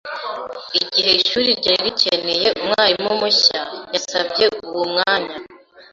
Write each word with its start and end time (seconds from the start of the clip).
Igihe 0.79 1.11
ishuri 1.21 1.49
ryari 1.59 1.83
rikeneye 1.87 2.47
umwarimu 2.61 3.11
mushya, 3.19 3.61
yasabye 3.93 4.45
uwo 4.69 4.83
mwanya. 4.91 5.35